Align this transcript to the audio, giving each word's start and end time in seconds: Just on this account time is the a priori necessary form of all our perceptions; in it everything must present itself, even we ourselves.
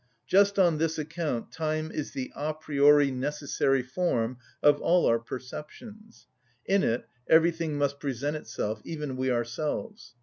Just 0.25 0.57
on 0.57 0.79
this 0.79 0.97
account 0.97 1.51
time 1.51 1.91
is 1.91 2.11
the 2.13 2.31
a 2.35 2.55
priori 2.55 3.11
necessary 3.11 3.83
form 3.83 4.39
of 4.63 4.81
all 4.81 5.05
our 5.05 5.19
perceptions; 5.19 6.25
in 6.65 6.81
it 6.81 7.05
everything 7.29 7.77
must 7.77 7.99
present 7.99 8.35
itself, 8.35 8.81
even 8.83 9.15
we 9.15 9.29
ourselves. 9.29 10.15